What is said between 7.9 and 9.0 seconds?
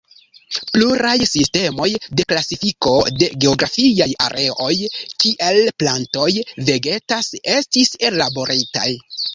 ellaboritaj.